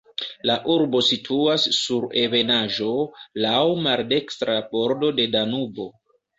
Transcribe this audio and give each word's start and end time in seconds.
La 0.49 0.53
urbo 0.75 1.01
situas 1.07 1.65
sur 1.81 2.07
ebenaĵo, 2.23 2.89
laŭ 3.47 3.61
maldekstra 3.87 4.59
bordo 4.75 5.15
de 5.23 5.31
Danubo. 5.39 5.91